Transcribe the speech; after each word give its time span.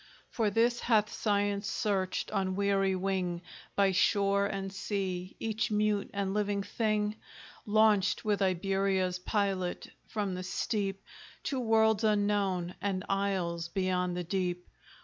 For 0.31 0.49
this 0.49 0.79
hath 0.79 1.13
Science 1.13 1.67
searched, 1.69 2.31
on 2.31 2.55
weary 2.55 2.95
wing, 2.95 3.43
By 3.75 3.91
shore 3.91 4.47
and 4.47 4.73
sea, 4.73 5.35
each 5.39 5.69
mute 5.69 6.09
and 6.11 6.33
living 6.33 6.63
thing? 6.63 7.17
Launched 7.67 8.25
with 8.25 8.41
Iberia's 8.41 9.19
pilot 9.19 9.91
from 10.07 10.33
the 10.33 10.41
steep, 10.41 11.03
To 11.43 11.59
worlds 11.59 12.03
unknown, 12.03 12.73
and 12.81 13.03
isles 13.09 13.67
beyond 13.67 14.17
the 14.17 14.23
deep? 14.23 14.67